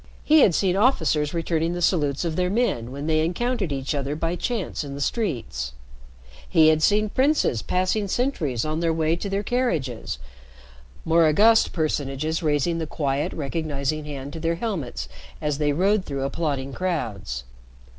He 0.23 0.39
had 0.39 0.55
seen 0.55 0.75
officers 0.75 1.31
returning 1.31 1.73
the 1.75 1.79
salutes 1.83 2.25
of 2.25 2.35
their 2.35 2.49
men 2.49 2.91
when 2.91 3.05
they 3.05 3.23
encountered 3.23 3.71
each 3.71 3.93
other 3.93 4.15
by 4.15 4.35
chance 4.35 4.83
in 4.83 4.95
the 4.95 4.99
streets, 4.99 5.73
he 6.49 6.69
had 6.69 6.81
seen 6.81 7.09
princes 7.09 7.61
passing 7.61 8.07
sentries 8.07 8.65
on 8.65 8.79
their 8.79 8.91
way 8.91 9.15
to 9.17 9.29
their 9.29 9.43
carriages, 9.43 10.17
more 11.05 11.27
august 11.27 11.71
personages 11.71 12.41
raising 12.41 12.79
the 12.79 12.87
quiet, 12.87 13.31
recognizing 13.31 14.05
hand 14.05 14.33
to 14.33 14.39
their 14.39 14.55
helmets 14.55 15.07
as 15.39 15.59
they 15.59 15.71
rode 15.71 16.03
through 16.03 16.23
applauding 16.23 16.73
crowds. 16.73 17.43